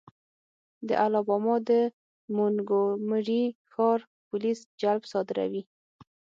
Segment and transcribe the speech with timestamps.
[0.87, 1.71] د الاباما د
[2.35, 5.63] مونګومري ښار پولیس جلب صادروي.